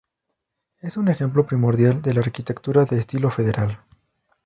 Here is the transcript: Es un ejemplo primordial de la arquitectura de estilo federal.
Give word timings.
Es 0.79 0.97
un 0.97 1.09
ejemplo 1.09 1.45
primordial 1.45 2.01
de 2.01 2.15
la 2.15 2.21
arquitectura 2.21 2.85
de 2.85 2.97
estilo 2.97 3.29
federal. 3.29 3.83